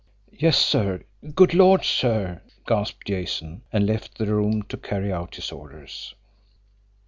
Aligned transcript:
"Yes, 0.33 0.57
sir 0.57 1.03
good 1.35 1.53
Lord, 1.53 1.85
sir!" 1.85 2.41
gasped 2.65 3.05
Jason 3.05 3.61
and 3.71 3.85
left 3.85 4.17
the 4.17 4.25
room 4.33 4.63
to 4.63 4.75
carry 4.75 5.13
out 5.13 5.35
his 5.35 5.51
orders. 5.51 6.15